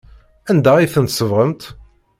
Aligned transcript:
Anda 0.49 0.71
ay 0.77 0.91
ten-tsebɣemt? 0.93 1.61